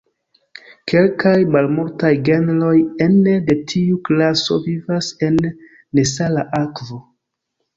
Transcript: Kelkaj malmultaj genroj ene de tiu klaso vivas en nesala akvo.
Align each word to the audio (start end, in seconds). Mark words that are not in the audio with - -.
Kelkaj 0.91 1.33
malmultaj 1.55 2.11
genroj 2.29 2.73
ene 3.07 3.35
de 3.51 3.57
tiu 3.73 4.01
klaso 4.09 4.59
vivas 4.67 5.11
en 5.29 5.39
nesala 6.01 6.49
akvo. 6.63 7.03